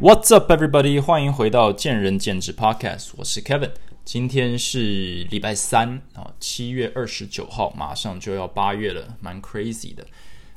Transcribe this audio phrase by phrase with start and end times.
[0.00, 0.98] What's up, everybody？
[0.98, 3.72] 欢迎回到见仁见智 Podcast，我是 Kevin。
[4.02, 10.06] 今天是礼拜三啊，七月二十九号，马上就要八月了，蛮 crazy 的。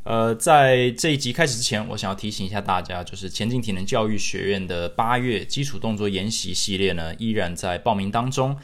[0.03, 8.55] 呃，在这一集开始之前，我想要提醒一下大家，就是前进体能教育学院的八月基础动作研习系列呢，依然在报名当中。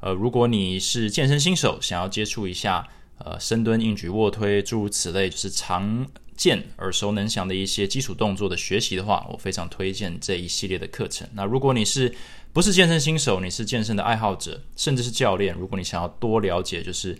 [0.00, 6.06] 呃，如果你是健身新手，想要接触一下呃深蹲、硬举、卧推诸如此类，就是长
[6.36, 11.26] 见、耳熟能详的一些基础动作的学习的话，我非常推荐这一系列的课程。
[11.32, 12.14] 那如果你是
[12.52, 17.18] 不是健身新手，你是健身的爱好者，甚至是教练，如果你想要多了解，就是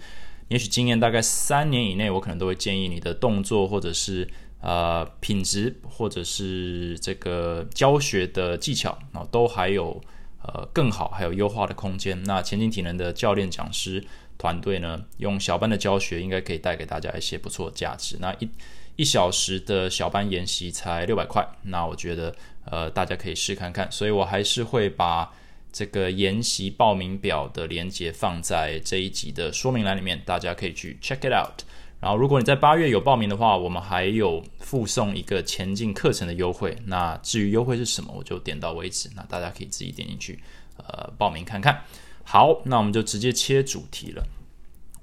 [0.49, 4.29] 也许经验大概三年以内，我可能都会建议你的动作或者是
[4.61, 10.01] 呃品质，或者是这个教学的技巧啊，都还有
[10.43, 12.23] 呃更好还有优化的空间。
[12.25, 14.05] 那前进体能的教练讲师
[14.39, 18.17] 团队呢，用小班的教学，应该可以带给大家一些不错的价值。
[18.21, 18.49] 那一
[18.97, 25.33] 一小时的小班研习才六百块，那我觉得呃大家可以试看看，所以我还是会把
[25.71, 31.63] 这个研习报名表的链接放在这一集的说明栏里面，大家可以去 check it out。
[32.01, 36.77] 然后如果你在八月有报名的话，我们还有附送一个前进课程的优惠。
[36.87, 40.39] 那至于优惠是什么，我就点到为止，那大家可以自己点进去
[40.77, 41.83] 呃报名看看。
[42.23, 44.23] 好，那我们就直接切主题了。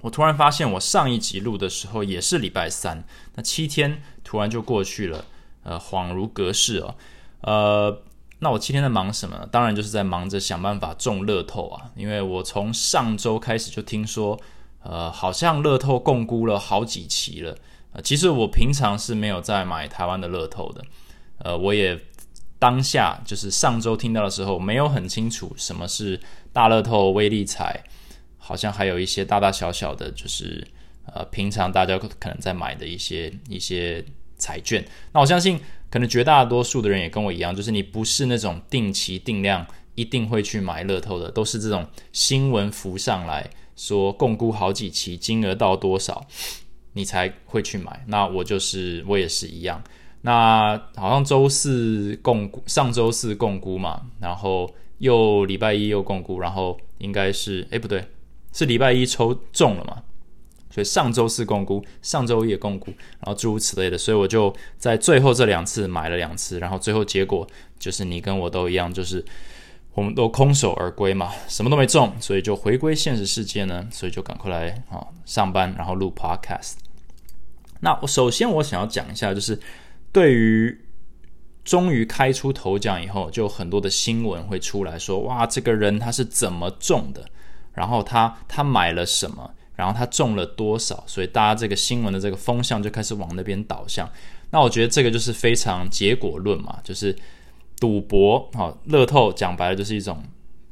[0.04, 3.02] 我突然发现，我上一集录的时候也是礼拜三，
[3.36, 5.24] 那七天突然就过去了，
[5.62, 6.94] 呃，恍如隔世哦。
[7.40, 8.02] 呃，
[8.40, 9.48] 那我七天在忙什么？
[9.50, 14.38] 当然就是在忙着想办法中乐透啊，因为我从上周开始就听说，
[14.82, 17.56] 呃，好像乐透共估了好几期了。
[17.94, 20.84] 呃，其实我平常是没有在买台湾的乐透的，
[21.38, 21.98] 呃，我也
[22.58, 26.20] 当下就是上周听到的时候，没有很清楚什么是
[26.52, 27.82] 大乐透、威力彩。
[28.46, 30.62] 好像还有一些大大小小的，就是
[31.06, 34.04] 呃，平常大家可能在买的一些一些
[34.36, 34.84] 彩券。
[35.12, 46.26] 那我相信，可能绝大多数的人也跟我一样，就是你不是那种定期定量一定会去买乐透的，都是这种新闻浮上来说，共估好几期，金额到多少，
[46.92, 48.04] 你才会去买。
[48.08, 49.82] 那我就是我也是一样。
[50.20, 58.04] 那好像周四共，上周四共估嘛，然后又礼拜一又共估，然后应该是哎不对。
[58.54, 60.02] 是礼拜一抽中了嘛？
[60.70, 62.86] 所以上周四共估，上周一也共估，
[63.20, 67.46] 然后诸如此类的，所以我就在最后这两次买了两次，然后最后结果
[67.78, 69.24] 就是你跟我都一样，就是
[69.92, 76.72] 我们都空手而归嘛，什么都没中，所以就回归现实世界呢，所以就赶快来啊上班，然后录 podcast。
[77.80, 79.60] 那我首先我想要讲一下，就是
[80.10, 80.76] 对于
[81.64, 87.24] 终于开出头奖以后，就很多的新闻会出来说，哇，这个人他是怎么中的？
[87.74, 89.50] 然后他他买了什么？
[89.76, 91.02] 然后他中了多少？
[91.04, 94.08] 所以大家这个新闻的这个风向就开始往那边导向。
[94.50, 97.16] 那我觉得这个就是非常结果论嘛，就是
[97.80, 100.22] 赌博啊，乐透讲白了就是一种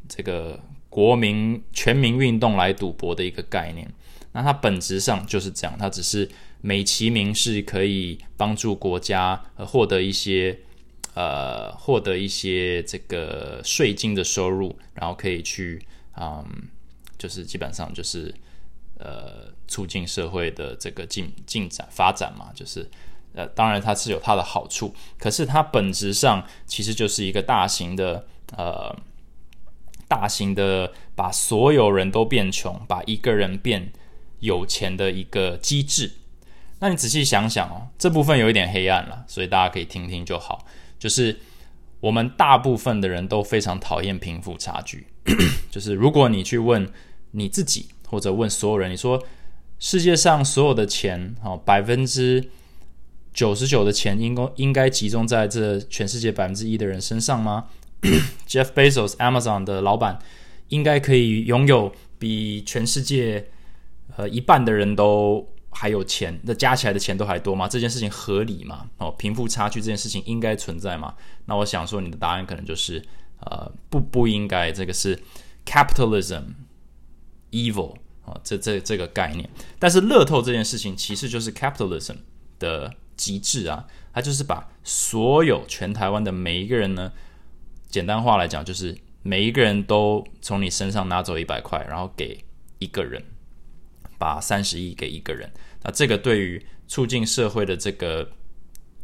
[0.08, 0.56] 这个
[0.88, 3.92] 国民全民运动来赌博的一个概念。
[4.30, 6.30] 那它本质上就是这样，它只是
[6.60, 10.56] 美其名是可以帮助国家获得一些
[11.14, 15.84] 呃获得一些这个税金的收入，然后可以去
[16.16, 16.44] 嗯。
[17.22, 18.34] 就是基本上就是，
[18.98, 22.90] 呃，促进社会的这个进进展发展嘛，就是
[23.32, 28.92] 呃，当然它是有它的好处，可是它本质上其实就是一个大型的呃，
[30.08, 33.92] 大型的把所有人都变穷，把一个人变
[34.40, 36.10] 有钱的一个机制。
[36.80, 40.66] 那你仔细想想哦，这部分有一点黑暗了，所以大家可以听听就好。
[40.98, 41.38] 就是
[42.00, 45.06] 我们大部分的人都非常讨厌贫富差距，
[45.70, 46.90] 就是如果你去问。
[47.32, 49.22] 你自己或者问所有人，你说
[49.78, 52.48] 世界上所有的钱，哦百分之
[53.34, 57.66] 九十九的钱应该应该集中在这全世界百分之一的人身上吗？
[58.46, 60.18] Jeff Bezos Amazon 的老板
[60.68, 63.48] 应该可以拥有比全世界
[64.16, 67.66] 呃一半的人都还有钱，那加起来的钱都还多吗？
[67.66, 68.86] 这件事情合理吗？
[68.98, 71.14] 哦，贫富差距这件事情应该存在吗？
[71.46, 73.02] 那我想说，你的答案可能就是
[73.40, 75.18] 呃不不应该，这个是
[75.64, 76.42] capitalism。
[77.52, 77.94] Evil
[78.24, 82.16] 啊，这这这个概念，但是乐透这件事情其实就是 capitalism
[82.58, 87.12] 的极致啊，它就是把所有全台湾的每一个人呢，
[87.88, 92.44] 简单话来讲，就是每一个人都从你身上拿走一百块，然后给
[92.78, 93.22] 一个人，
[94.18, 95.52] 把三十亿给一个人，
[95.82, 98.32] 那这个对于促进社会的这个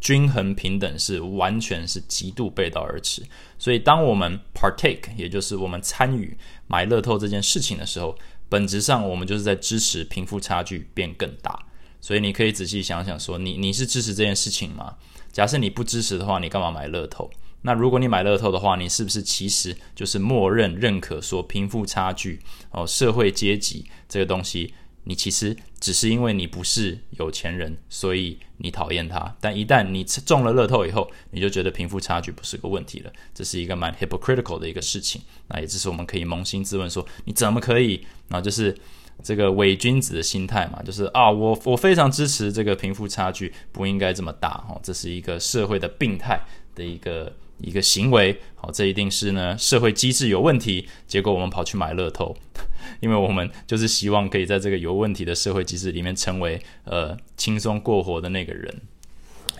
[0.01, 3.23] 均衡平等是完全是极度背道而驰。
[3.59, 6.37] 所以当我们 partake，也就是我们参与
[6.67, 8.17] 买乐透这件事情的时候，
[8.49, 11.59] 本质上，我们就是在支持贫富差距变更大，
[12.01, 14.97] 所以你可以仔细想想，说你你是支持这件事情吗？
[15.33, 17.31] 假设你不支持的话，你干嘛买乐透？
[17.63, 22.41] 那如果你买乐透的话，你是不是其实就是默认认可说贫富差距
[22.71, 24.73] 哦、社会阶级这个东西？
[25.05, 29.35] 你其实只是因为你不是有钱人，所以你讨厌他。
[29.41, 33.13] 但一旦你中了乐透以后，你就觉得贫富差距不是个问题了。
[33.35, 35.23] 这是一个蛮 hypocritical 的一个事情。
[35.49, 38.07] 那也就是我们可以扪心自问说，你怎么可以？
[38.29, 38.77] 啊，就是
[39.23, 46.39] 这个伪君子的心态嘛，就是啊，我我非常支持这个贫富差距不应该这么大哦，这是一个社会的病态
[46.75, 48.41] 的一个一个行为。
[48.57, 50.89] 好，这一定是呢社会机制有问题。
[51.07, 52.37] 结果我们跑去买乐透。
[53.01, 58.83] 因为我们就是希望可以在这个有问题的社会机制里面成为呃轻松过活的那个人。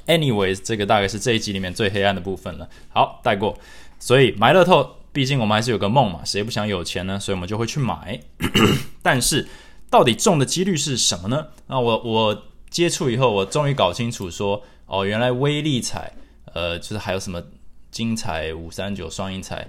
[0.07, 2.69] Anyways，这个大概是这一集里面最黑暗的部分了。
[2.89, 3.57] 好，带过。
[4.01, 7.21] 所以买乐透，毕竟我们还是有个梦嘛，谁不想有钱呢？
[7.21, 8.19] 所以我们就会去买。
[9.03, 9.47] 但是
[9.91, 11.49] 到底中的几率是什么呢？
[11.67, 16.13] 那我我接触以后，我终于搞清楚说，哦，原来威利彩，
[16.55, 17.43] 呃，就是还有什么
[17.91, 19.69] 金彩、五三九双赢彩。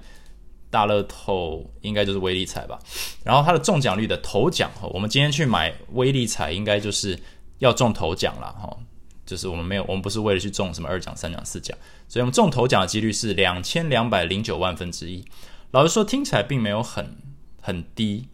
[0.72, 2.78] 大乐透应该就是威力彩吧，
[3.24, 7.20] 然后它的中奖率的头奖，我们今天去买威力彩应该就是
[7.58, 8.78] 要中头奖了哈，
[9.26, 11.76] 就是我们没有，我们不是为了去中什么二奖、三奖、四奖，
[12.08, 15.26] 所以我们中头奖的几率是两千两百零九万分之一。
[15.72, 17.18] 老实说，听起来并没有很
[17.60, 18.28] 很低，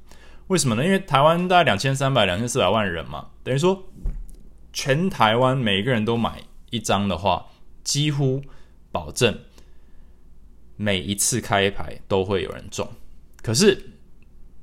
[0.48, 0.84] 为什么呢？
[0.84, 3.82] 因为台湾大概两千三百、两千四百万人嘛，等于说
[4.74, 7.46] 全台湾每一个人都买一张的话，
[7.82, 8.42] 几乎
[8.92, 9.40] 保证。
[10.78, 12.88] 每一次开牌都会有人中，
[13.42, 13.92] 可是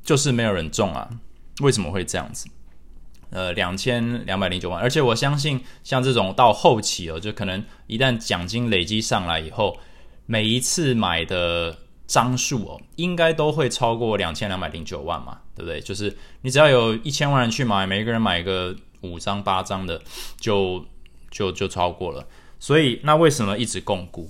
[0.03, 1.09] 就是没有人中啊？
[1.61, 2.49] 为什么会这样子？
[3.31, 9.79] 呃，两千两百零九万，而且我相信像这种到后期哦，就可能一旦奖金累积上来以后，
[10.27, 15.81] 每一次买的张数哦，应该都会超过两千两百零九万嘛，对不对？
[15.81, 20.03] 就是你只要有一千万人去买，每一个人买个五张八张的，
[20.39, 20.85] 就
[21.31, 22.27] 就就超过了。
[22.59, 24.29] 所以那为什么一直共估？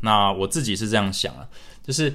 [0.00, 1.46] 那我自己是这样想啊，
[1.82, 2.14] 就是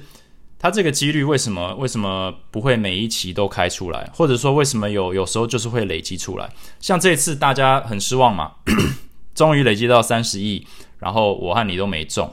[0.58, 6.48] 它这个几率为什么为什么不会每一期都开出来，或者说为什么有有时候就是会累积出来？
[6.78, 8.52] 像这次大家很失望嘛，
[9.34, 10.64] 终于累积到三十亿，
[10.98, 12.32] 然后我和你都没中，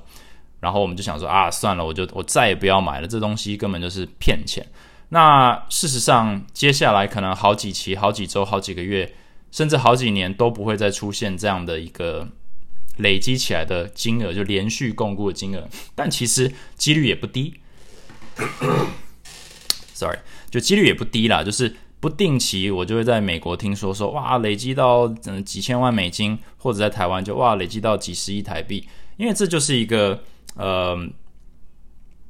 [0.59, 4.65] 然后我们就想说啊，算了，我就我再也不要买了，这东西根本就是骗钱。
[5.09, 9.11] 那事实上，接下来可能好几期、好几周、好几个月，
[9.51, 12.27] 甚至好几年都不会再出现这样的一个。
[12.99, 17.55] 累积起来的金额就连续共估的金额，但其实几率也不低。
[19.93, 20.19] Sorry，
[20.49, 28.87] 就几率也不低啦，就是不定期我就会在美国听说说哇，累积到嗯几千万美金，或者在台湾就哇累积到几十亿台币，
[29.17, 30.23] 因为这就是一个
[30.55, 30.97] 呃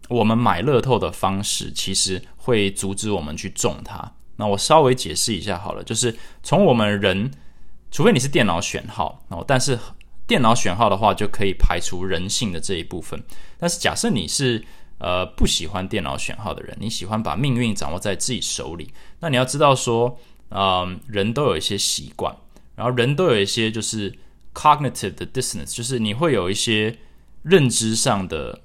[0.07, 4.11] 我们买乐透的方式，其实会阻止我们去中它。
[4.37, 7.29] 那我稍微解释一下好了，就是从我们人，
[7.91, 9.77] 除非你是电脑选号哦，但是。
[10.29, 13.21] 电脑选号的话，就可以排除人性的这一部分。
[13.57, 14.63] 但是假设你是
[14.99, 20.19] 呃不喜欢电脑选号的人，你喜欢把命运掌握在自己手里，那你要知道说，
[20.51, 22.33] 嗯，人都有一些习惯，
[22.75, 24.15] 然后人都有一些就是
[24.53, 26.95] cognitive 的 dissonance，就是你会有一些
[27.41, 28.61] 认知上的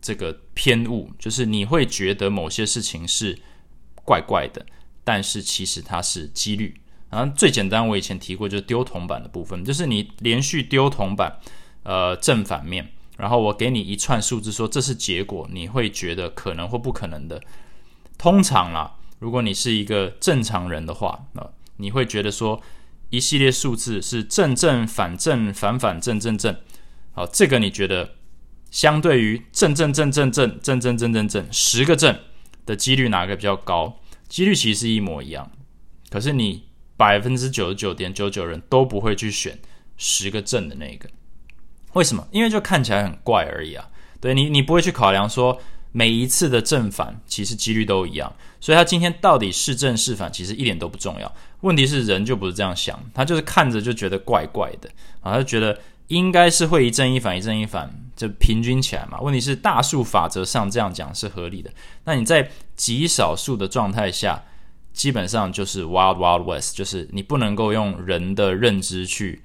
[0.00, 3.36] 这个偏误，就是你会觉得某些事情是
[4.04, 4.64] 怪怪的，
[5.02, 6.80] 但是其实它是几率。
[7.12, 11.38] 然后最简单，我以前提过，就是丢铜板的部分，就是你连续丢铜板，
[11.82, 17.38] 呃，正反面，然后我给你一串数字，说这是结果，你会觉得可能或不可能的。
[18.16, 22.58] 通常啦，如果你是一个正常人的话，那你会觉得说
[23.10, 26.56] 一系列数字是正正反正反反正正正，
[27.12, 28.14] 好，这个你觉得
[28.70, 32.18] 相对于正正正正正正正正正正十个正
[32.64, 34.00] 的几率哪个比较高？
[34.28, 35.50] 几率其实一模一样，
[36.08, 36.71] 可是你。
[36.96, 39.58] 百分之九十九点九九人都不会去选
[39.96, 41.08] 十个正的那个，
[41.94, 42.26] 为什么？
[42.30, 43.88] 因为就看起来很怪而已啊。
[44.20, 45.58] 对你，你不会去考量说
[45.90, 51.34] 每一次的正反其实几率都一样，所以他今天到底是正是反，其实一点都不重要。
[51.62, 54.88] 问题是人就不是这样想，他就是看着就觉得怪怪的
[55.20, 59.20] 啊，他觉得应该是会一正一反，一正一反就平均起来嘛。
[59.20, 61.70] 问题是大数法则上这样讲是合理的，
[62.04, 64.44] 那你在极少数的状态下。
[64.92, 69.42] 基本上就是 Wild Wild West，就是你不能够用人的认知去，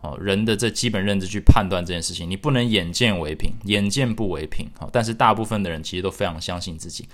[0.00, 4.68] 哦，人的这基本认知去判断这件事情，你不能眼见为凭，眼见不为凭。
[4.78, 7.08] 好，但是大部分的人其实都非常相信自己。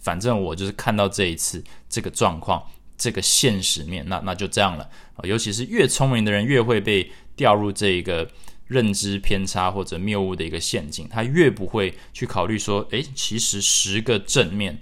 [0.00, 2.62] 反正我就是看到这一次这个状况，
[2.96, 5.20] 这个现实面，那那就这样了啊。
[5.24, 8.30] 尤其是越聪明的人，越会被掉入这一个
[8.66, 14.78] 认知偏差或者谬误的一个陷阱，他越不会去考虑说，诶，其实十个正面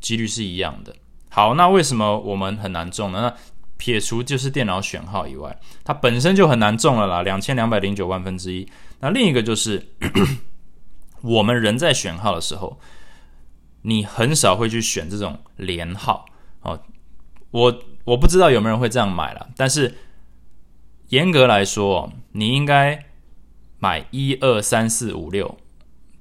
[0.00, 0.96] 几率是一样的。
[1.38, 3.20] 好，那为什么我们很难中呢？
[3.20, 3.32] 那
[3.76, 8.68] 撇除就是电脑选号以外，它本身就很难中了啦，两千两百零九万分之一。
[8.98, 9.86] 那另一个就是
[11.22, 12.80] 我们人在选号的时候，
[13.82, 16.26] 你很少会去选这种连号
[16.62, 16.82] 哦。
[17.52, 19.96] 我我不知道有没有人会这样买了，但是
[21.10, 23.06] 严格来说，你应该
[23.78, 25.56] 买一二三四五六。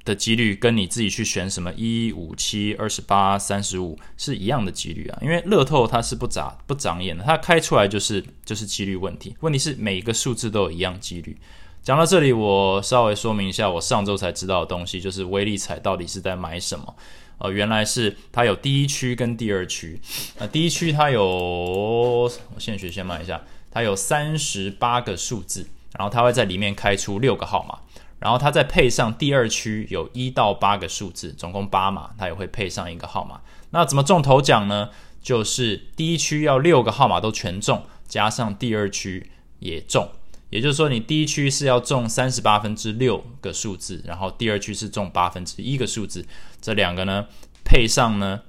[0.08, 9.36] 的几率跟你自己去选什么一五七二十八三十五是一样的几率啊，因为乐透它是不眨不长眼的，它开出来就是就是几率问题。
[9.42, 11.38] 问题是每一个数字都有一样几率。
[11.84, 16.96] 讲到这里，我稍微说明一下，我上周才知道的东西，就是威力彩到底是在买什么？
[17.40, 20.00] 呃，原来是它有第一区跟第二区。
[20.40, 27.78] 那第一区它有，我现学先买一下，它有三十八个数字，然后它会在里面开出六个号码。
[28.20, 33.42] 然后它再配上第二区有一到八个数字，总共八码，它也会配上一个号码。
[33.70, 34.90] 那怎么中头奖呢？
[35.22, 40.10] 就是第一区要六个号码都全中，加上第二区也中，
[40.50, 46.26] 也就是说你第一区是要中三十八分之六个数字，然后第二区是中八分之一个数字，
[46.62, 47.26] 这两个呢
[47.66, 48.42] 配上呢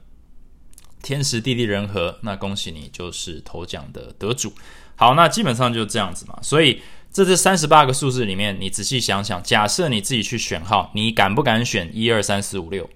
[1.03, 4.53] 天时地利人和，那恭喜你就是头奖的得主。
[4.95, 6.81] 好，那基本上就这样子嘛，所以。
[7.19, 12.89] 这这三十八个数字里面，你仔细想想，假设你自己去选号，你敢不敢选一二三四五六？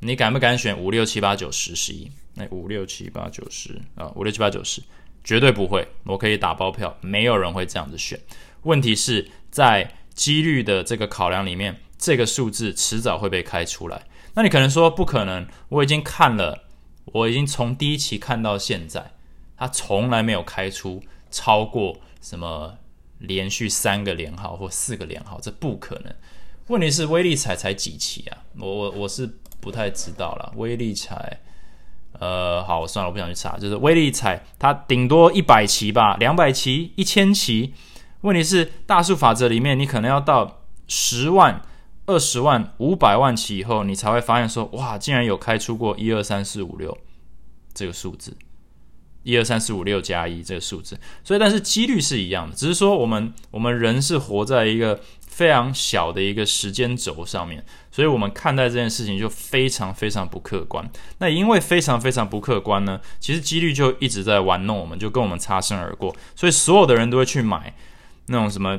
[0.00, 2.10] 你敢不敢选五六七八九十十一？
[2.34, 4.82] 那五六七八九十啊，五六七八九十，
[5.22, 8.18] 绝对不会，我可以打包票，没有人会这样子选。
[8.62, 14.02] 问题是在几率的这个考量里面，这个数字迟早会被开出来。
[14.34, 16.64] 那你可能说不可能，我已经看了，
[17.04, 19.12] 我已经从第一期看到现在，
[19.56, 22.78] 它从来没有开出超过什么。
[23.18, 26.14] 连续三个连号或四个连号，这不可能。
[26.68, 28.38] 问题是威力彩才几期啊？
[28.58, 30.52] 我我我是不太知道了。
[30.56, 31.40] 威力彩，
[32.18, 33.56] 呃，好，算了，我不想去查。
[33.56, 37.72] 就是威力彩，它顶多一百期吧，两百期、一千期。
[38.22, 41.62] 问题是大数法则里面，你可能要到十万、
[42.06, 46.98] 二十万、五百万期以后，你才会发现说，哇，竟然有开出过一二三四五六
[47.72, 48.36] 这个数字。
[49.26, 60.88] 一二三四五六加一这个数字，所以但是几率是一样的，只是说我们我们人是活在一个非常小的一个时间轴上面，所以我们看待这件事情就非常非常不客观。
[61.18, 67.74] 那因为非常非常不客观呢，其实几率就一直在玩弄我们，就跟我们擦身而过，所以所有的人都会去买
[68.26, 68.78] 那种什么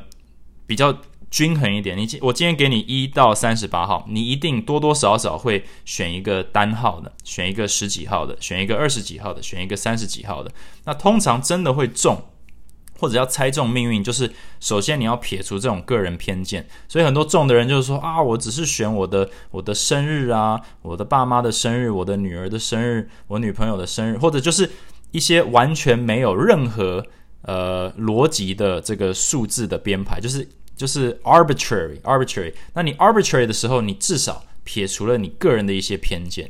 [0.65, 0.97] 比较。
[1.37, 10.51] 均衡一点，你今我今天给你一到三十八号，你一定多多少少会选一个单号的，选一个十几号的，选一个二十几号的，选一个三十几号的。
[10.85, 12.19] 那通常真的会中，
[12.97, 16.67] 或者要猜中命运，就是首先你要撇除这种个人偏见。
[16.87, 24.67] 所以很多中的人就是说啊，我只是选我的我的生日啊，我的爸妈的生日，我的女儿的生日，我女朋友的生日，或者就是
[25.11, 27.05] 一些完全没有任何
[27.43, 30.49] 呃逻辑的这个数字的编排，就是。
[30.77, 32.53] 就是 arbitrary，arbitrary。
[32.73, 36.49] 那你 arbitrary 的时候，你至少撇除了你个人的一些偏见。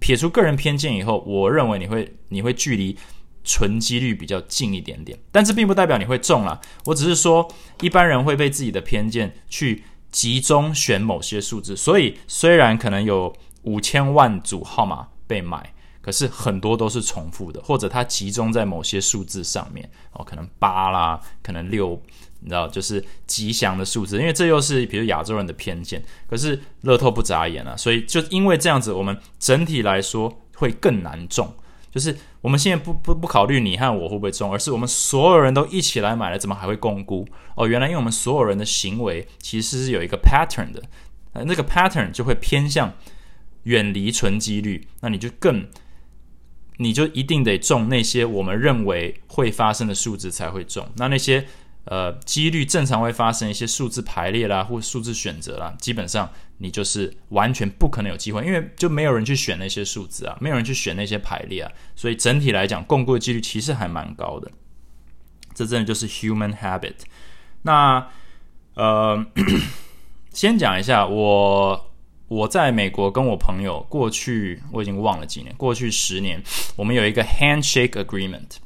[0.00, 2.96] 撇除个人偏见以后，我认为你会你会距离
[3.44, 5.18] 纯几率比较近一点点。
[5.30, 6.60] 但这并不代表你会中了。
[6.84, 7.46] 我只是说，
[7.80, 11.76] 一般人会被自己的偏见去集中选某些数字。
[11.76, 19.88] 所以虽然可能有五千万组号码被买，可是很多都是重复的，或者它集中在某些数字上面。
[20.12, 22.00] 哦，可能八啦，可能六。
[22.46, 26.00] 你知道，就是吉祥的数字，因为这又是比如亚洲人的偏见。
[26.30, 31.52] 可是乐透不眨眼啊，所以就因为这样子，我们整体来说会更难中。
[31.90, 37.26] 就是我们现在不不不考虑你和我会不会中，而是我们所有人都一起来买了，怎么还会共估？
[37.56, 40.80] 哦，原来因为我们所有人的行为其实是有一个 pattern 的，
[41.32, 42.92] 呃，那个 pattern 就会偏向
[43.64, 45.66] 远离纯几率，那你就更，
[46.76, 51.44] 你就一定得中那些我们认为会发生的数字才会中，那那些。
[51.86, 56.28] 呃，几率正常会发生一些数字排列啦，或数字选择啦，基本上
[56.58, 64.50] 你就是完全不可能有机会，因为就没有人去选那些数字啊，没有人去选那些排列啊，所以整体来讲，共估的几率其实还蛮高的。
[65.54, 66.96] 这真的就是 human habit。
[67.62, 68.04] 那
[68.74, 69.24] 呃，
[70.34, 71.92] 先讲一下我
[72.26, 76.42] 我在美国跟我朋友过去我已经忘了几年，过去十年
[76.74, 78.56] 我们有一个 handshake agreement，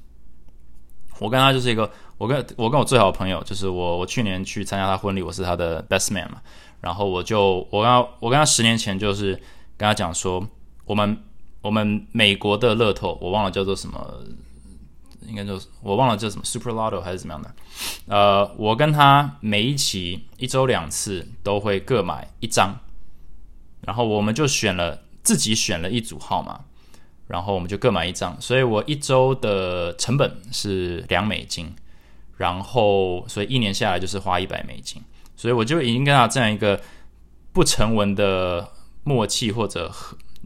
[1.19, 1.93] 我跟他就是一个。
[2.21, 6.43] 我跟我跟我最好的朋友，就是我我去年去参加他婚礼，我是他的 best man 嘛。
[6.83, 9.33] 然后我就我跟他我跟他十年前就是
[9.79, 10.47] 跟他讲说，
[10.85, 11.17] 我们
[11.63, 14.23] 我们美国的乐透，我忘了叫做什么，
[15.27, 17.55] 应该就是我忘了叫什么 super lotto 还是怎么样的。
[18.07, 22.79] 呃，我跟他每一期一周两次都会各买一张，
[23.81, 26.61] 然后我们就选了自己选了一组号码，
[27.29, 31.75] 然后我们就各买一张，所以我一周的成本是两美金。
[32.41, 35.03] 然后，所以一年下来就是花一百美金，
[35.37, 36.81] 所以我就已经跟他这样一个
[37.53, 38.67] 不成文的
[39.05, 39.93] 默契或者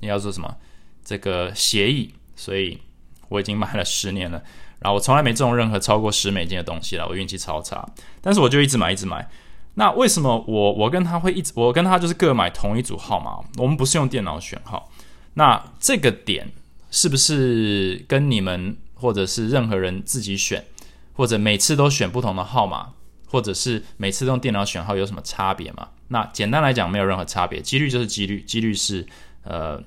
[0.01, 0.57] 你要说什么
[1.05, 2.81] 这个协议，所以
[3.29, 4.43] 我已经买了十年了。
[4.81, 7.89] 然后我从来没中任何超过十美金的东西了，我运气超差。
[8.21, 9.31] 但是我就一直买，一直买。
[9.75, 13.39] 那为什么我我跟他会一直，我跟他就是各买同一组号码？
[13.57, 14.91] 我们不是用电脑选号。
[15.35, 16.51] 那这个点
[16.91, 20.65] 是不是跟你们或者是任何人自己选，
[21.15, 22.93] 或者每次都选不同的号码，
[23.27, 25.89] 或者是每次用电脑选号有什么差别吗？
[26.09, 27.61] 那简单来讲，没有任何差别。
[27.61, 29.07] 几率就是几率，几率是
[29.45, 29.83] 呃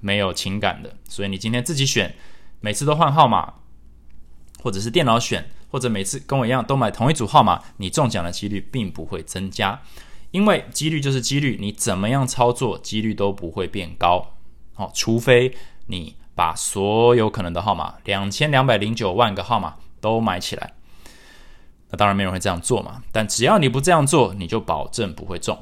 [0.00, 0.96] 没有情感的。
[1.08, 2.14] 所以你今天自己选，
[2.60, 3.54] 每次都换号码。
[4.60, 9.80] 或者是电脑选，或者每次跟我一样都买同一组号码，你中奖的几率并不会增加，
[10.32, 14.34] 因为几率就是几率，你怎么样操作，几率都不会变高。
[14.74, 15.54] 好，除非
[15.86, 20.72] 你把所有可能的号码，两千两百零九万个号码都买起来，
[21.90, 23.02] 那当然没人会这样做嘛。
[23.12, 25.58] 但只要你不这样做，你就保证不会中。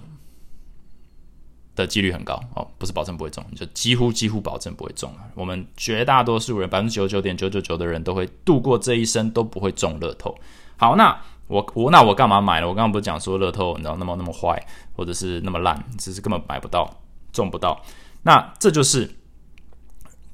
[1.74, 5.18] 的几率很高哦，不是保证不会中，就几乎几乎保证不会中了。
[5.34, 10.34] 我们绝大多数人，百分之九十九点九九九的人都会度过这一生都不会中乐透。
[10.78, 11.14] 好，那
[11.48, 12.66] 我我那我干嘛买了？
[12.66, 14.58] 我刚刚不是讲说乐透你知道那么那么坏，
[14.96, 16.90] 或者是那么烂，只是根本买不到，
[17.30, 17.78] 中不到。
[18.22, 19.14] 那这就是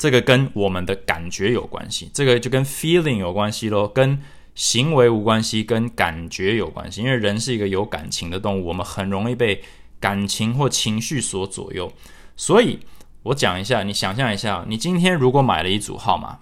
[0.02, 4.20] 这个跟我们的感觉有关系，这个就跟 feeling 有关系咯，跟
[4.56, 7.02] 行为无关系，跟感觉有关系。
[7.02, 9.62] 因为人是一个有感情的动物，我们很容易被。
[10.00, 11.92] 感情或情绪所左右，
[12.34, 12.80] 所以
[13.22, 16.40] 我讲一下，你想象一下，你今天如果买了一组号码，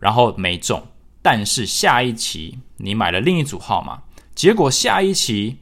[0.00, 0.88] 然后没中，
[1.22, 4.02] 但是下一期你买了另一组号码，
[4.34, 5.58] 结果下一期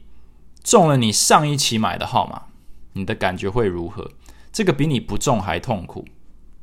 [0.63, 2.45] 中了你上一期买的号码，
[2.93, 4.09] 你的感觉会如何？
[4.51, 6.07] 这个比你不中还痛苦。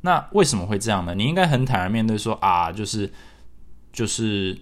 [0.03, 1.13] 那为什么会这样呢？
[1.13, 3.11] 你应该很坦然面对说啊，就是
[3.91, 4.57] 就是。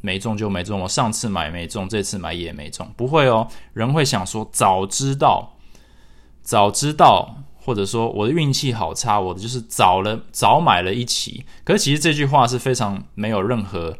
[0.00, 3.48] 没中就没中，我上次买没中，这次买也没中，不会哦。
[3.72, 5.56] 人会想说，早知道，
[6.40, 11.44] 早知道，或者说我的运气好差，我的就是早了早买了一期。
[11.64, 13.98] 可是其实这句话是非常没有任何。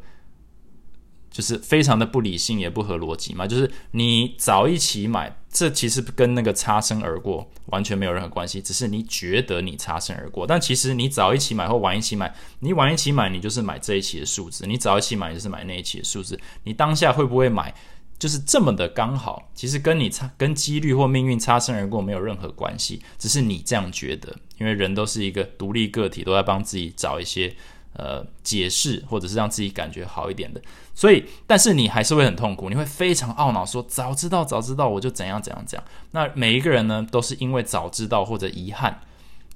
[1.30, 3.46] 就是非常的不理性，也不合逻辑嘛。
[3.46, 10.46] 就是你早一起买，这其实跟那个擦身而过完全没有任何关系，只是你觉得你擦身而过。
[10.46, 16.38] 但其实你早一起买或晚一起买，你晚一起买，你就是买这一期的数字；你早一起买，就是买那一期的数字。
[16.64, 17.74] 你当下会不会买，
[18.18, 19.50] 就是这么的刚好？
[19.54, 24.36] 其实跟你擦跟几率或命运擦身而过没有任何关系，只是你这样觉得。
[24.58, 27.54] 因为人都是一个独立个体，都在帮自己找一些。
[27.94, 30.62] 呃，解释或者是让自己感觉好一点的，
[30.98, 35.88] 所以，但是你还是会很痛苦，你会非常懊恼，说早知道，早知道我就怎样怎样怎样。
[36.10, 39.00] 那每一个人呢，都是因为早知道或者遗憾，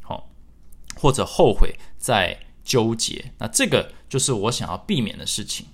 [0.02, 0.28] 好，
[0.94, 3.32] 或者后悔在纠结。
[3.38, 5.66] 那这个就是我想要避免的事情，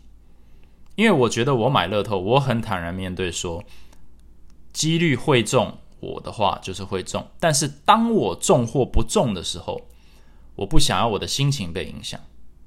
[0.94, 3.62] 因为我觉得我买乐透，我很坦然面对，说
[4.72, 9.82] 几率会中我的话就是会中，但是当我中或不中的时候，
[10.56, 12.18] 我不想要我的心情被影响。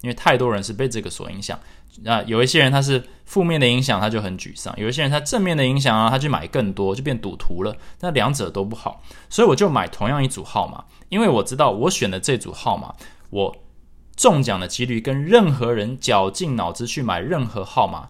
[0.01, 1.59] 因为太多人是被这个所影响，
[2.03, 7.75] 那有一些人他是负面的影响，他就很沮丧；有一些人他正面的影响啊，他去买更多，就变赌徒了。
[7.99, 12.95] 那两者都不好，所以我就买同样一组号码，因为我知道我选的这组号码，
[13.29, 13.55] 我
[14.15, 18.09] 中奖的几率跟任何人绞尽脑汁去买任何号码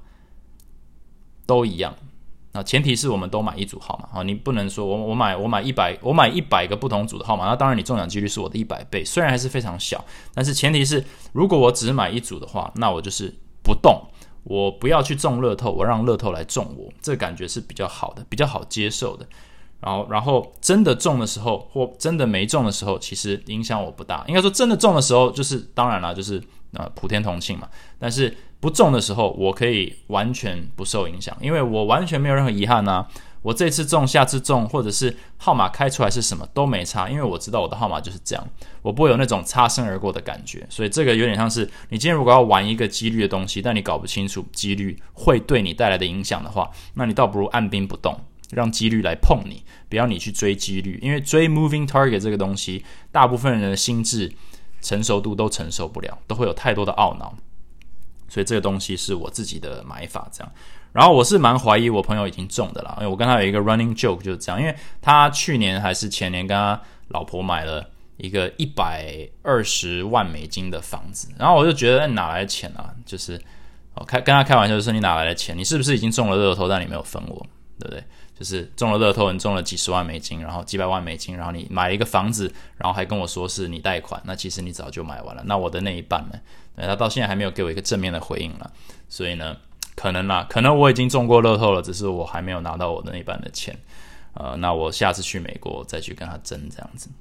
[1.46, 1.96] 都一样。
[2.54, 13.34] 那前提是我们都买一组号码啊，你不能说我我买我买一百我买一百个不同组的号码，那当然你中奖几率是我的一百倍，虽然还是非常小，但是前提是如果我只买一组的话，那我就是
[13.64, 14.02] 不动，
[14.44, 19.26] 我不要去中乐透，我让乐透来中我，这感觉是比较好的，比较好接受的。
[19.80, 24.24] 然后然后真的中的时候或真的没中的时候，其实影响我不大。
[24.28, 26.40] 应该说真的中的时候，就是当然了，就是
[26.74, 27.68] 呃普天同庆嘛。
[28.00, 33.08] 但是不中的时候，我可以完全不受影响，因为我完全没有任何遗憾呐。
[33.44, 38.48] 我这次中，下次中，或者是号码开出来是什么都没差，因为我知道我的号码就是这样，
[38.84, 40.64] 我不会有那种擦身而过的感觉。
[40.70, 48.16] 所以这个有点像是你今天如果要玩一个几率的东西，但你搞不清楚几率会对你带来的影响的话，那你倒不如按兵不动，
[48.52, 54.32] 让几率来碰你，不要你去追几率，因为追 moving target 这个东西，大部分人的心智
[54.82, 57.34] 成熟度都承受不了，都会有太多的懊恼。
[58.28, 60.52] 所以这个东西是我自己的买法，这样。
[60.94, 72.94] 然后我是蛮怀疑我朋友已经中的了，因为我跟他有一个 running joke 就是这样，因为他去年还是前年跟他老婆买了一个一百二十万美金的房子，然后我就觉得哪来的钱啊？
[73.06, 73.42] 就是
[73.96, 75.58] 我开跟他开玩笑，就说你哪来的钱？
[75.58, 77.46] 你是不是已经中了热头，但你没有分我，
[77.80, 78.04] 对不对？
[78.42, 85.44] 就是中了乐透，你中了几十万美金，然后几百万美金，然后你买一个房子，然后还跟我说是你贷款，那其实你早就买完了。
[85.46, 86.40] 那我的那一半呢？
[86.76, 88.72] 他到现在还没有给我一个正面的回应了。
[89.08, 89.56] 所以呢，
[89.96, 93.78] 可能啦，可能我已经中过乐透了，只是我还没有拿到我的那一半的钱。
[94.34, 97.12] 呃，那我下次去美国再去跟他争这样子。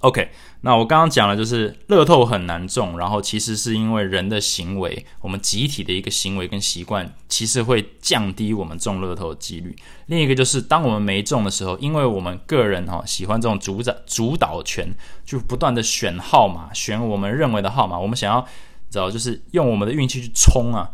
[0.00, 0.30] OK，
[0.60, 9.74] 那我刚刚讲了，就是乐透很难中，然后其实是因为人的行为，我们集体的一个行为跟习惯，其实会降低我们中乐透的几率。
[10.06, 14.88] 另一个就是，当我们没中的时候，因为我们个人哈喜欢这种主宰主导权，
[15.24, 18.40] 就不断的选号码，选我们认为的号码，我们想要
[18.88, 20.88] 知道就是用我们的运气去冲啊，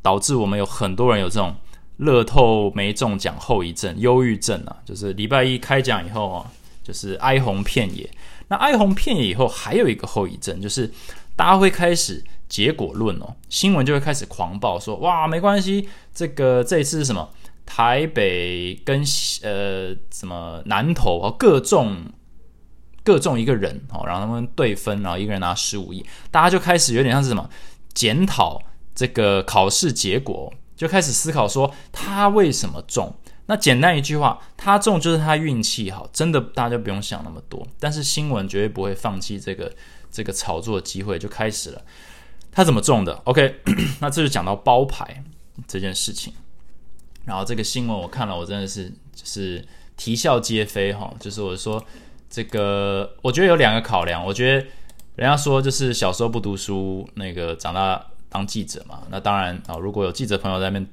[0.00, 1.56] 导致我们有很多人有这种
[1.96, 6.46] 乐透没中奖后遗症、忧郁症啊，就是礼拜一开奖以后啊。
[6.88, 8.08] 就是哀鸿遍野。
[8.48, 10.90] 那哀鸿遍野以后，还有一个后遗症，就是
[11.36, 17.28] 大家会开始结果论哦，新闻就会开始狂暴说：哇，没关系，这个这次是什么？
[17.66, 19.04] 台北跟
[19.42, 22.02] 呃什么南投哦，各中
[23.04, 27.46] 各中一个人哦，然后他们对分，然后一个人拿十五亿，大家就开始有点像是什么
[27.92, 28.58] 检讨
[28.94, 33.14] 这个考试结果，就开始思考说他为什么中。
[33.50, 37.66] 那简单一句话，他中就是他运气好，真的大家就不用想那么多。
[37.80, 39.72] 但是新闻绝对不会放弃这个
[40.10, 41.80] 这个炒作机会，就开始了。
[42.52, 43.60] 他怎么中的？OK，
[44.00, 45.24] 那这就讲到包牌
[45.66, 46.34] 这件事情。
[47.24, 51.10] 然后这个新闻我看了，我真的是就是啼笑皆非哈。
[51.18, 51.82] 就是我说
[52.28, 54.22] 这个，我觉得有两个考量。
[54.22, 54.66] 我觉得
[55.16, 59.04] 人家说就是小时候不读书，那个长大当记者嘛。
[59.08, 60.86] 那当然啊，如果有记者朋友在那边。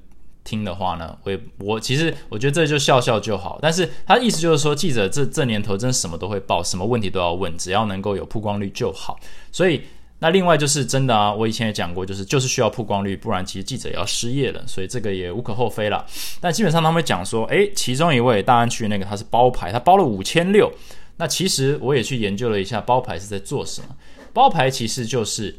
[0.45, 3.59] 听的话呢，我也我其实我觉得这就笑笑就好。
[3.61, 9.19] 但是他的意思就是说，记者这这年头真什么都会报，什么问题都要问，只要能够有曝光率就好。
[9.51, 9.81] 所以
[10.19, 14.63] 那另外就是真的啊，我以前也讲过，就是就是需要曝光率，不然其实记者要失业了。
[14.65, 16.05] 所以这个也无可厚非了。
[16.39, 20.71] 但基本上他们讲说，诶，其中一位大安区那个他是包牌，他包了五千六。
[21.17, 23.87] 那其实我也去研究了一下，包牌是在做什么？
[24.31, 25.57] 包牌其实就是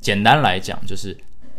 [0.00, 1.16] 简单来讲，就是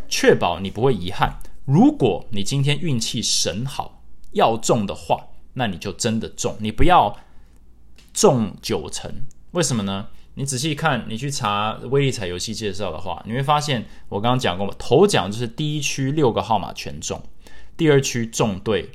[0.08, 1.38] 确保你不会遗憾。
[1.66, 6.56] 如果你今天运气神好，要中的话，那你就真的中。
[6.60, 7.18] 你不要
[8.14, 10.06] 中九成，为什么呢？
[10.34, 17.20] 你仔细看，你去查威力彩游戏介绍的话，你会发现我刚刚讲过嘛，头奖就是第一区六个号码全中，
[17.76, 18.92] 第二区中对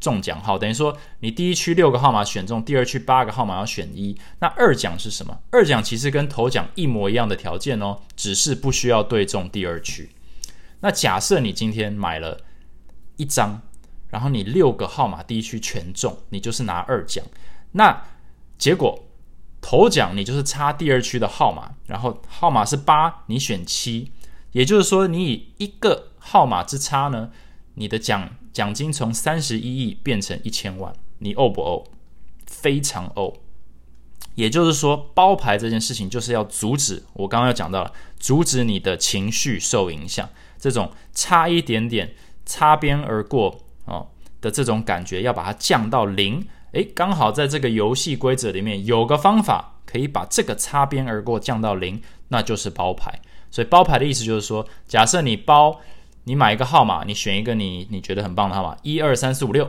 [0.00, 4.18] 中奖号，等于说你第一区六个号码选中，第二区八个号码要选一。
[4.40, 5.38] 那二奖是什么？
[5.52, 10.10] 二奖其实跟头奖一模一样的条件哦，只是不需要对中第二区。
[10.80, 12.40] 那假设你今天买了
[13.16, 13.60] 一张，
[14.08, 17.24] 然后你六个号码第一区全中，你就是拿二奖。
[17.72, 18.04] 那
[18.56, 19.04] 结果
[19.60, 24.12] 头奖你就是差第二区的号码，然后号码是八，你选七，
[24.52, 27.30] 也就是说你以一个号码之差呢，
[27.74, 31.84] 你的奖奖金从三十一亿变成一千万，你呕不呕？
[32.46, 33.34] 非常呕。
[34.36, 40.28] 也就是说，包牌这件事情就是要阻止我刚刚要讲到了，阻止你的情绪受影响。
[40.58, 44.08] 这种差一点点、擦边而过哦
[44.40, 46.46] 的这种感觉，要把它降到零。
[46.72, 53.20] 诶，刚好在这个游戏规则里面有个方法可以把这个擦边而过降到零，那就是包牌。
[53.50, 55.80] 所以包牌的意思就是说，假设你包，
[56.24, 59.64] 你买一个号码，你选一个你你觉得很棒的号码，一二三四五六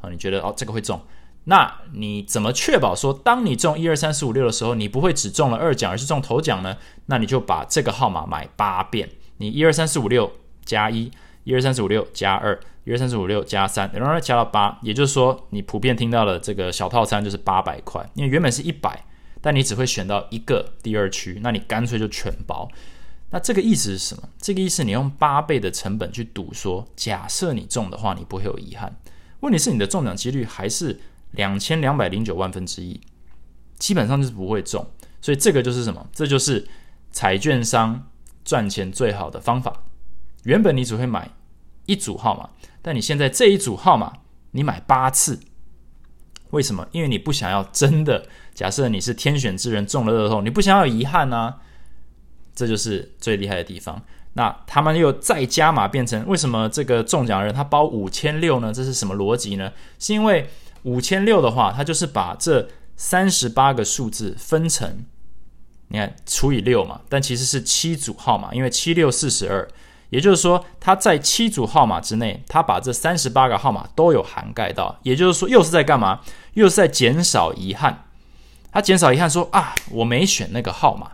[0.00, 1.00] 啊，你觉得哦这个会中，
[1.44, 6.76] 那你怎么确保说，当你中一二三四五六的时候，你不会只中了二奖，而是中头奖呢？
[7.06, 9.08] 那你就把这个号码买八遍。
[9.40, 10.30] 你一二三四五六
[10.66, 11.10] 加一，
[11.44, 18.06] 一二三四五六加二，一二三四五六加三，然后加到八，也就是说，你普遍听到的这个小套餐就是八百块。
[18.12, 19.02] 因为原本是一百，
[19.40, 22.68] 但你只会选到一个第二区，那你干脆就全包。
[23.30, 24.28] 那这个意思是什么？
[24.38, 28.94] 这个意思你用八倍的成本去赌，说假设你中的话，你不会有遗憾。
[29.40, 31.00] 问题是你的中奖几率还是
[31.30, 33.00] 两千两百零九万分之一，
[33.78, 34.86] 基本上就是不会中。
[35.22, 36.06] 所以这个就是什么？
[36.12, 36.68] 这就是
[37.10, 38.06] 彩券商。
[38.44, 39.82] 赚钱最好的方法，
[40.44, 41.30] 原本你只会买
[41.86, 42.50] 一组号码，
[42.82, 44.12] 但你现在这一组号码
[44.52, 45.38] 你买八次，
[46.50, 46.86] 为什么？
[46.92, 51.54] 因为你不想要真的假设你是天选之人中了乐透，你不想要遗憾呢？
[52.54, 54.02] 这就是最厉害的地方。
[54.32, 58.72] 那他们又再加码变成为什么这个中奖人他包五千六呢？
[58.72, 59.72] 这是什么逻辑呢？
[59.98, 60.48] 是因为
[60.82, 65.04] 五千六的话，他就是把这三十八个数字分成。
[65.92, 69.68] 你看除以六嘛，但其实是七组号码，因为七六四十二，
[70.10, 76.20] 也就是说，它在七组号码之内，它把这三十八个号码都有涵盖到，也就是说，又是在干嘛？
[76.54, 78.04] 又是在减少遗憾。
[78.70, 81.10] 它减少遗憾，说啊，我没选那个号码，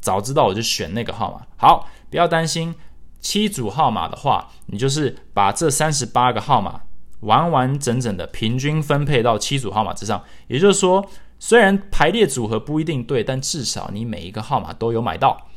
[0.00, 1.46] 早知道我就选那个号码。
[1.56, 2.74] 好，不要担心，
[3.20, 6.80] 七组号码的话，你就是把这三十八个号码
[7.20, 11.08] 完完整整的平均分配到七组号码之上，也就是说。
[11.40, 15.48] 虽然排列组合不一定对，但至少你每一个号码都有买到。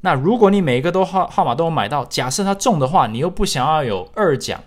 [0.00, 4.62] 那如果你每一个都号号码都有买到，假设它中的话，你又不想要有二奖、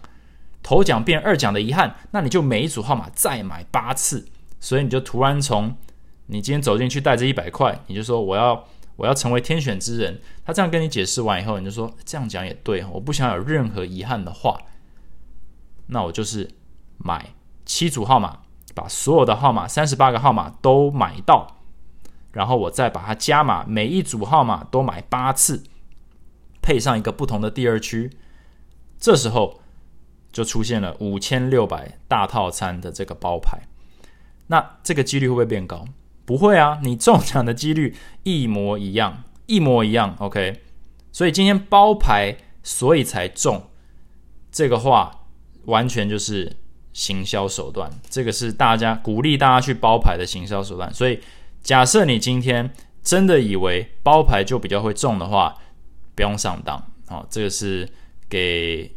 [0.62, 4.28] 头奖变二奖的遗憾，那你就每一组号码再买八次，
[4.60, 5.76] 所以你就突然从
[6.28, 10.20] 你今天走进去带着一百块，你就说我要我要成为天选之人。
[10.46, 14.60] 他这样跟你解释完以后，你就说这样讲也对，我不想有任何遗憾的话，
[15.88, 16.50] 那我就是
[16.98, 17.34] 买
[17.66, 18.40] 七组号码，
[18.74, 21.56] 把所有的号码三十八个号码都买到。
[22.32, 25.64] 然后我再把它加码，每一组号码都买八次，
[26.62, 28.12] 配上一个不同的第二区，
[29.00, 29.60] 这时候
[30.32, 33.60] 就出现了五千六百大套餐的这个包牌。
[34.48, 35.86] 那这个几率会不会变高？
[36.24, 40.16] 不会啊，你中奖的几率一模一样，一模一样。
[40.20, 40.62] OK，
[41.12, 43.64] 所以今天包牌，所以才中。
[44.52, 45.26] 这个话
[45.66, 46.58] 完全就是
[46.94, 51.20] 行销手段，这个是大家鼓励大家去包牌的行销手段，所以。
[51.62, 52.74] 假设你今天
[53.04, 55.54] 真的以为包牌就比较会中的话，
[56.16, 56.82] 不用上当。
[57.10, 57.88] 哦，这个是
[58.30, 58.90] 给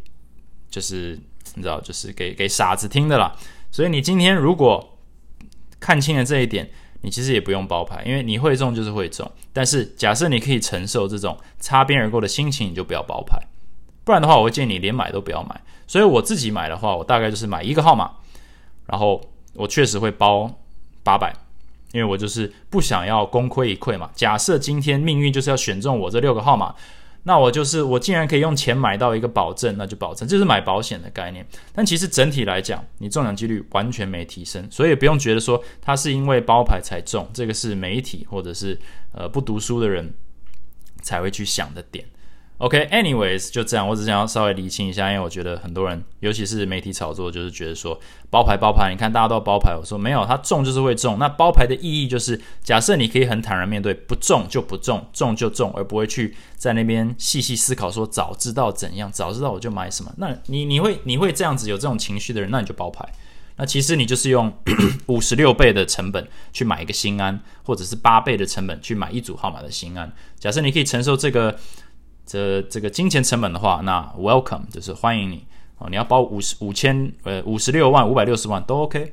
[0.71, 1.19] 就是
[1.57, 3.37] 你知道，就是给给傻子听的啦。
[3.73, 4.97] 所以你今天如果
[5.81, 9.29] 看清了这一点，你其实也不用包牌，因为你会中就是会中。
[9.53, 13.37] 但是假设你可以承受这种擦边而过的心情，你就不要包牌。
[14.05, 15.61] 不然的话，我会建议你连买都不要买。
[15.87, 18.11] 所以我自己买的话，我大概就是买一个号码，
[18.87, 19.21] 然后
[19.55, 20.51] 我确实会包
[21.03, 21.35] 八百。
[21.93, 24.11] 因为我就是不想要功亏一篑嘛。
[24.15, 26.75] 假设今天命运就是要选中我这六个号码，
[27.25, 31.47] 那我就是我既然可以用钱买到一个保证，那就保证，这是买保险的概念。
[31.75, 38.81] 但其实整体来讲，你中奖几率完全没提升，所以不用觉得说它是因为包牌才中，这个是媒体或者是
[39.13, 40.15] 呃不读书的人
[41.03, 42.03] 才会去想的点。
[42.63, 51.19] OK，anyways，就这样，我只想要稍微理清一下，因为我觉得很多人，尤其是媒体炒作，就是觉得说包牌包牌，你看大家都要包牌，我说没有，它中就是会中。
[51.19, 60.13] 那包牌的意义就是，假设你可以很坦然面对，不中就不中，中就中，而不会去在那边细细思考说早知道怎样，早知道我就买什么。
[60.19, 63.05] 那你你会你会这样子有这种情绪的人，那你就包牌。
[63.57, 64.51] 那其实你就是用
[65.07, 70.11] 五十六倍的成本去买一个新安，或者是八倍的成本去买一组号码的新安。
[70.39, 71.59] 假设你可以承受这个。
[72.33, 75.45] 这这个金钱成本的话，那 welcome 就是欢迎你
[75.77, 75.87] 哦。
[75.91, 79.13] 你要包五十五千呃五十六万五百六十万都 OK。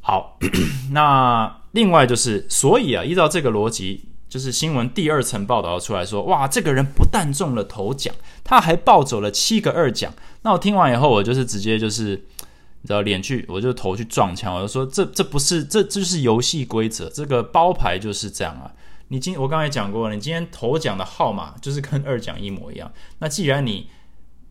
[0.00, 0.36] 好，
[0.90, 10.12] 那另外就是，所以啊，依照这个逻辑，就是新闻第二层报道出来说，哇，这个人不但中了头奖，他还抱走了七个二奖。
[10.42, 12.16] 那我听完以后，我就是直接就是
[12.82, 18.72] 你知道脸去，我就头去撞墙，我就说这这不是这这就是游戏规则，这个包牌就是这样啊。
[19.12, 22.92] 你今我刚才讲过了，你今天头奖的号码就是跟二奖一模一样。
[23.18, 23.90] 那既然你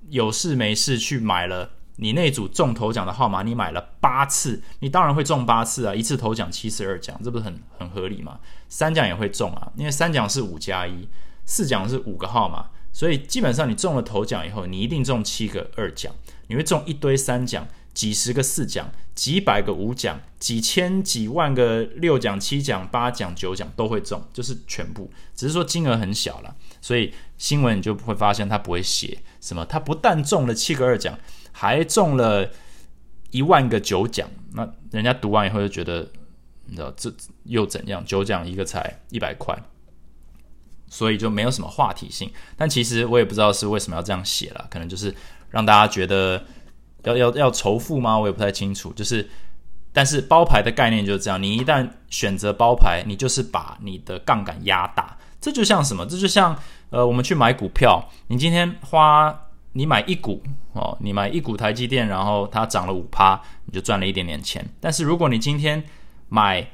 [0.10, 5.96] 有事没事去买了你那组中头奖的号码，你买了八次，你当然会中八次啊！
[5.96, 8.40] 一次头奖七次二奖，这不是很很合理吗？
[8.68, 11.08] 三奖也会中啊，因为三奖是五加一，
[11.46, 16.14] 四奖是五个号码，所以基本上你中了头奖以后，你一定中七个二奖，
[16.48, 17.66] 你会中一堆三奖。
[18.00, 26.56] 几十个四奖，几百个五奖，几千几万个六奖、七奖、八奖、九奖都会中，就是全部，只是说金额很小了。
[26.80, 31.20] 所以新闻你就会发现他不会写什么，他不但中了七个二奖，
[31.52, 32.50] 还中了
[33.32, 34.30] 一万个九奖。
[34.54, 36.10] 那人家读完以后就觉得，
[36.68, 38.02] 你知道这又怎样？
[38.06, 39.54] 九奖一个才一百块，
[40.88, 42.32] 所以就没有什么话题性。
[42.56, 45.14] 但其实我也不知道是为什么要这样写了，可能就是
[45.50, 46.42] 让大家觉得。
[47.04, 48.18] 要要要仇富吗？
[48.18, 48.92] 我也不太清楚。
[48.94, 49.30] 就是，
[49.94, 51.42] 但是包牌的概念就是这样。
[51.42, 55.18] 你一旦选择包牌，你就是把你的杠杆压大。
[55.40, 56.06] 这就像什么？
[56.06, 56.58] 这就像
[56.90, 64.68] 呃，我们去买股票，你今天花你买一股哦，你买一股台积电，然后它涨了五趴，你就赚了一点点钱。
[64.80, 65.84] 但是如果你今天
[66.28, 66.70] 买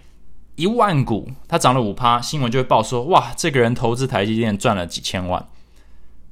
[0.55, 5.47] 一万股，它涨了五趴，新闻就会报说哇，这个人投资台积电赚了几千万。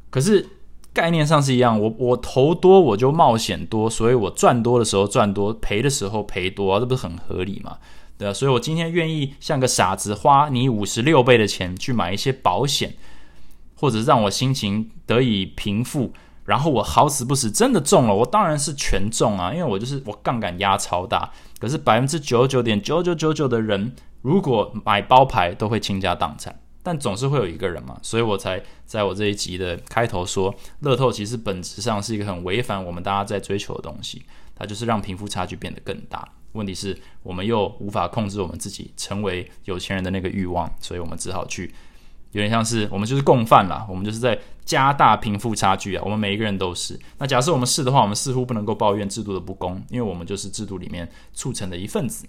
[0.09, 0.49] 可是。
[0.93, 7.77] 概念上是一样，我我投多我就冒险多，所以我赚多的时候赚多，赔的时候赔多，这不是很合理吗？
[8.15, 12.93] 对啊，所以我今天愿意像个傻子花你五十六倍的钱去买一些保险，
[13.75, 16.13] 或者让我心情得以平复，
[16.45, 21.31] 然后我好死不死真的中了，我当然是全中啊，因为我就是我杠杆压超大。
[21.59, 26.59] 可是百分之九十九点九九九九的人，如果买包牌都会倾家荡产。
[26.83, 34.21] 但总是会有一个人嘛，所以我才在我这一集的开头说，乐透其实本质上是一个很违反我们大家在追求的东西，
[34.53, 36.27] 它就是让贫富差距变得更大。
[36.51, 41.73] 问题是，我们又无法控制我们自己成为有钱人的那个欲望，所以我们只好去，
[42.33, 46.99] 有点像是我们就是共犯啦，我们就是在加大贫富差距啊，我们每一个人都是。
[47.17, 52.27] 那假设我们是的话，我们似乎不能够抱怨制度的不公，因为我们就是制度里面促成的一份子。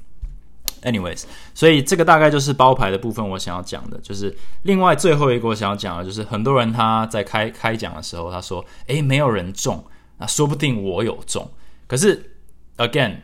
[0.85, 3.27] Anyways，所以这个大概就是包牌的部分。
[3.31, 9.83] 我想要讲的，就是另外最后一个我想要讲的，就是很多人他在开开讲的时候，他说：“诶，没有人中。”
[10.19, 11.51] 那说不定我有中。
[11.87, 12.37] 可是
[12.77, 13.17] again，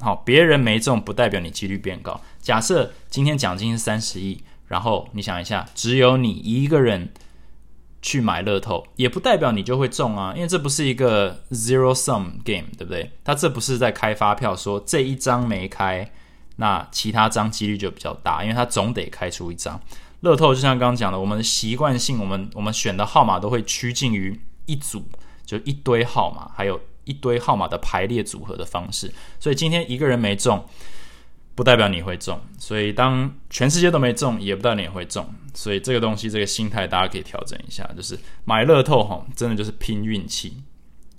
[0.00, 2.20] 好，别人没中不代表你几率变高。
[2.40, 7.12] 假设今天奖金是三十亿，然后你想一下，只有你一个人
[8.00, 13.12] 去买乐透，也不代表你就会中啊，因为这不是一个 zero sum game，对不对？
[13.22, 16.10] 他这不是在开发票，说这一张没开，
[16.62, 19.80] 那其他张几率就比较大，因为它总得开出一张。
[20.20, 25.04] 乐透就像刚刚讲的，我们习惯性，我们我们选的号码都会趋近于一组，
[25.44, 29.12] 就一堆号码，还有一堆号码的排列组合的方式。
[29.40, 30.64] 所以今天一个人没中，
[31.56, 35.28] 不代表你会中；所以当全世界都没中，也不代表你会中。
[35.52, 40.62] 所以这个东西，这个心态大家可以调整一下，就是买乐透哈，真的就是拼运气。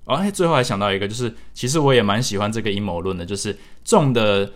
[0.06, 4.50] 哎，最后还想到一个，就是其实我也蛮喜欢这个阴谋论的，就是中的。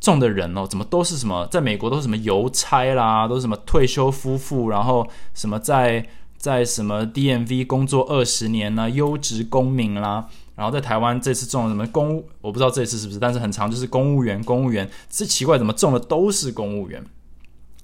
[0.00, 1.46] 中的人哦，怎么都是什么？
[1.50, 6.08] 在美国都是什么邮差啦，都是什么退休夫妇，然后什么在
[6.38, 8.88] 在什么 DMV 工作二十年呢？
[8.88, 12.24] 优质公民啦，然后在台湾这次中了什么公？
[12.40, 17.04] 我不知道这次是不是，但是很长就是公务员，公务员是奇怪，怎么中的都是公务员？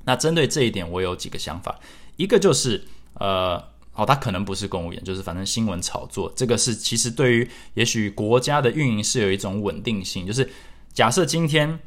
[0.05, 1.79] 那针对这一点，我有几个想法。
[2.17, 2.83] 一个就是
[3.21, 6.33] 呃，哦，他可能不是公务员，就是反正新闻炒作。
[6.35, 10.49] 这个是其实对于也许国家的运营是有一种稳定性，就是
[10.95, 11.79] 假设今天。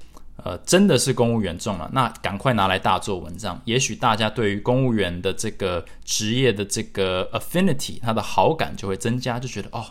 [0.44, 3.62] 呃，真的是公务员中了，那赶快拿来大做文章。
[3.66, 9.86] 也许大家对于公务员的这个职业的这个 affinity，他的好感就会增加，就觉得哦，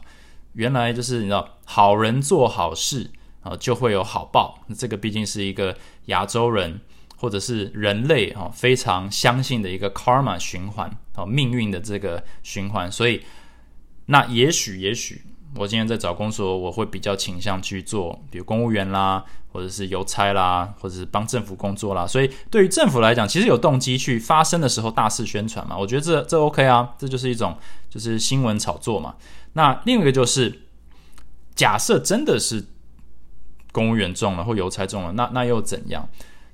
[0.54, 3.10] 原来就是你知道，好人做好事
[3.42, 4.64] 啊，就会有好报。
[4.76, 6.80] 这个毕竟是一个亚洲人
[7.16, 12.90] 或者是人类啊非常相信的一个 karma 循环啊，命运的这个循环。
[12.90, 13.22] 所以，
[14.06, 15.22] 那也许，也许。
[15.58, 22.06] 我今天在找工作，我会比较倾向去做，比如公务员啦，或者是邮差啦，或者是帮政府工作啦。
[22.06, 25.76] 所以对于政府来讲，其实有动机去发生的时候大肆宣传嘛。
[25.76, 27.56] 我觉得这这 OK 啊，这就是一种
[27.90, 29.16] 就是新闻炒作嘛。
[29.54, 30.60] 那另一个就是，
[31.56, 32.64] 假设真的是
[33.72, 36.08] 公务员中了或邮差中了，那那又怎样？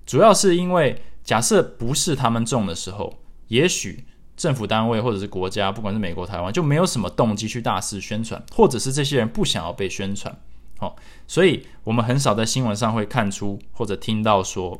[0.07, 4.07] 主要是因为假设不是他们中的时候，也许。
[4.37, 10.37] 政府单位或者是国家，不管是美国、台湾，就没有什么动机去大肆宣传，或者是这些人不想要被宣传，
[10.79, 10.97] 好，
[11.29, 14.77] 所以我们很少在新闻上会看出或者听到说，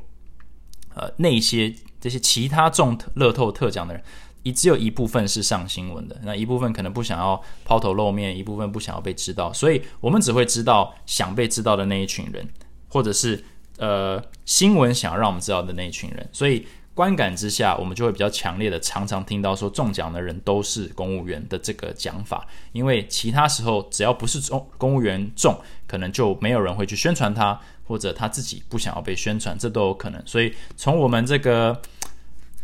[0.95, 4.03] 呃，那些这些其他中乐透特奖的人，
[4.43, 12.49] 也只有一部分是上新闻的，那一部分可能不想要抛头露面，一部分不想要被知道，所以我们只会知道想被知道的那一群人，
[12.89, 13.45] 或者是
[13.79, 16.67] 呃新闻想要让我们知道的那一群人，所以。
[16.95, 25.55] 观感之下，我们就会比较强烈的常常听到说中奖的人都是公务员的这个讲法，因为其他时候只要不是中公务员中，
[25.87, 30.23] 可能就没有人会去宣传他，或者他自己不想要被宣传，这都有可能。
[30.25, 31.79] 所以从我们这个。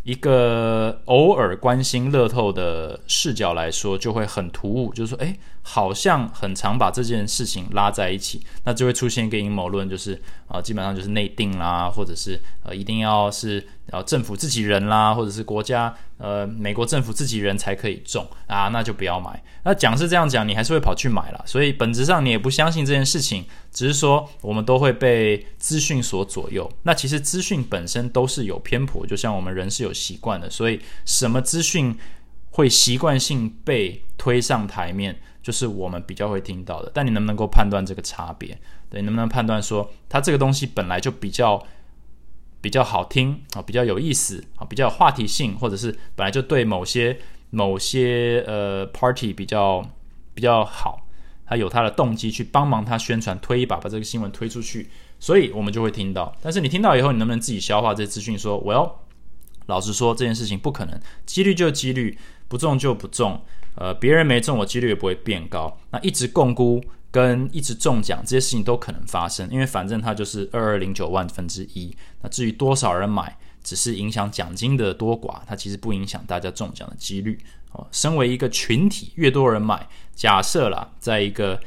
[0.02, 19.42] 一个偶尔关心乐透的视角来说，就会很突兀，就是说，哎，好像很常把这件事情拉在一起，那就会出现一个阴谋论，就是啊，基本上就是内定啦，或者是呃，一定要是呃政府自己人啦，或者是国家呃美国政府自己人才可以种啊，那就不要买。
[19.64, 23.44] 那讲是这样讲，你还是会跑去买了，所以本质上你也不相信这件事情。
[23.72, 26.70] 只是说，我们都会被资讯所左右。
[26.83, 30.50] 那其实资讯本身都是有偏颇，就像我们人是有习惯的。
[30.50, 31.96] 所以，什么资讯
[32.50, 36.90] 会习惯性被推上台面，就是我们比较会听到的。
[36.92, 38.59] 但你能不能够判断这个差别？
[38.88, 41.62] 对，能不能判断说，它这个东西本来就比较
[42.61, 47.18] 比较好听啊，比较有意思啊，比较有话题性，或者是本来就对某些
[47.51, 49.85] 某些呃 party 比较
[50.35, 51.07] 比较好。
[51.46, 56.33] 他有他的动机去帮忙他宣传推一把，把这个新闻推出去，所以我们就会听到。
[56.40, 58.38] 但是你听到以后，你能不能自己消化这些资讯？
[58.38, 59.01] 说我要
[59.66, 63.42] 老实说，这件事情不可能，几率就几率，不中就不中。
[63.75, 65.77] 呃，别人没中，我几率也不会变高。
[65.90, 71.94] 那一直共估跟一直中奖这些事情都可能发生，因为反正它就是二二零九万分之一。
[72.23, 77.38] 那至于多少人买，只是影响奖金的多寡，它其实不影响大家中奖的几率。
[77.73, 81.61] 哦，身为一个群体，越多人买，假设啦，在一个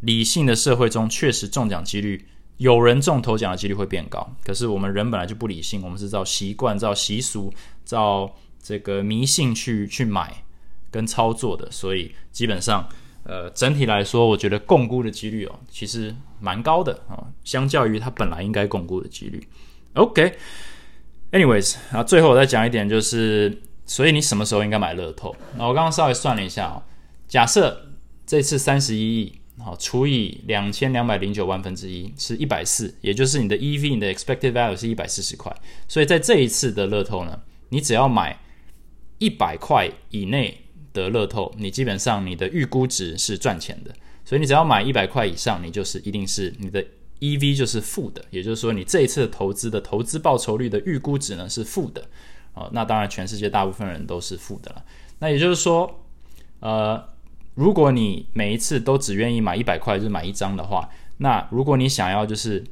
[0.00, 2.26] 理性的社会中，确实中奖几率，
[2.56, 4.28] 有人中头奖的几率会变高。
[4.44, 7.52] 可是我们人本来就不理性，我们是照习惯、照习俗、
[7.84, 10.42] 照这个迷信去去买
[10.90, 12.88] 跟操作的，所以基本上，
[13.26, 19.46] 呃，整体来说，我觉得共估的几率哦，其实蛮高的啊，相较于它本来应该共估的几率。
[19.94, 23.62] OK，anyways，啊，最后我再讲一点就是。
[23.88, 25.32] 所以你什么时候应该买乐透？
[25.56, 26.82] 那我刚刚稍微算了一下哦，
[27.28, 27.86] 假设
[28.26, 35.54] 这次三十一亿，好除以两千两百零九万分之一是一百四，也就是你的 EV，你的 expected value 是一百四十块。
[35.86, 38.36] 所以在这一次的乐透呢，你只要买
[39.18, 40.65] 一百块以内
[41.02, 43.94] 的乐透，你基本上你的预估值是赚钱的。
[44.24, 46.84] 所以你只要买一百块以上，你就是一定是你的
[47.20, 52.02] EV 就是负的，也就是说你这一次投资的投资报酬率的预估值呢是负的
[52.54, 52.68] 啊。
[52.72, 54.84] 那当然，全世界大部分人都是负的了。
[55.20, 56.02] 那也就是说，
[56.58, 57.02] 呃，
[57.54, 60.88] 如果你每一次都只愿意买一百块，就是买一张的话，
[61.18, 62.64] 那如果你想要就是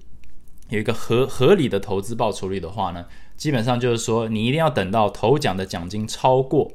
[0.70, 3.06] 有一个合合理的投资报酬率的话呢，
[3.36, 6.72] 基本上就是说你一定要等到头奖的奖金超过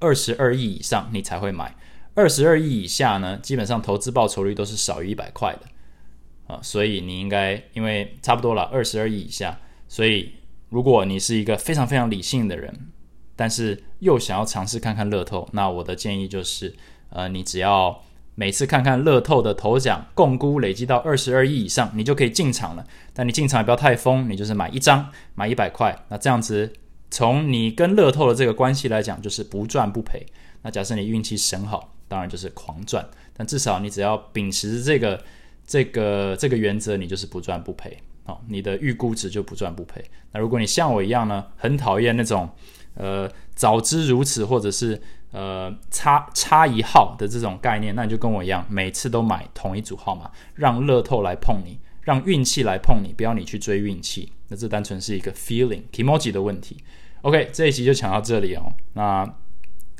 [0.00, 1.76] 二十二亿以上，你才会买。
[2.14, 10.32] 二十二亿以下呢，基本上投资报酬率都是少于一百块的啊，所以你应该因为差不多了二十二亿以下，所以
[10.70, 12.88] 如果你是一个非常非常理性的人，
[13.36, 16.74] 但是又想要尝试看看乐透，那我的建议就是，
[17.10, 18.02] 呃，你只要
[18.34, 22.84] 每次看看乐透的头奖共估累积到二十二亿以上，你就可以进场了。
[23.14, 26.72] 但你进场也不要太疯，你就是买一张，买一百块，那这样子
[27.10, 30.24] 从你跟乐透的这个关系来讲，就是不赚不赔。
[30.62, 31.94] 那假设你运气神好。
[32.10, 35.22] 当然就是狂赚，但至少你只要秉持这个
[35.64, 40.04] 这个这个原则，你就是不赚不赔好，你的预估值就不赚不赔。
[40.32, 42.50] 那如果你像我一样呢，很讨厌那种
[42.94, 45.00] 呃早知如此或者是
[45.30, 54.32] 呃差差一号的这种概念，那你就跟我一样，每次都买同一组号码，让乐透来碰你，让运气来碰你，不要你去追运气。
[54.48, 56.78] 那这单纯是一个 feeling emoji 的问题。
[57.22, 58.72] OK，这一集就讲到这里哦。
[58.94, 59.28] 那。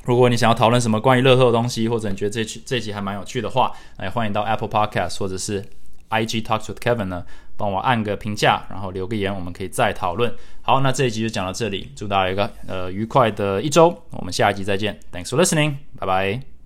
[0.07, 5.63] 如果你想要讨论什么关于乐透的东西，或者你觉得这期这集还蛮有趣的话，那也欢迎到 Apple Podcast 或者是
[6.09, 7.23] IG Talks with Kevin 呢，
[7.59, 10.35] 帮我按个评价，然后留个言，我们可以再讨论。
[10.63, 14.99] 好，那这一集就讲到这里，祝大家一个呃愉快的一周，我们下一集再见。
[15.13, 16.60] Thanks for listening，拜拜。